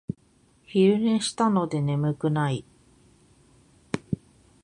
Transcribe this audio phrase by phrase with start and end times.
[0.65, 2.65] 昼寝したので眠くない